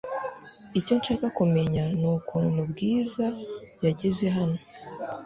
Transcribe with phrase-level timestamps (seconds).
[0.79, 3.25] Icyo nshaka kumenya nukuntu Bwiza
[3.85, 4.57] yageze hano.